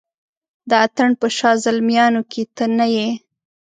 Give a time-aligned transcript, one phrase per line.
[0.69, 3.09] د اتڼ په شاه زلمیانو کې ته نه یې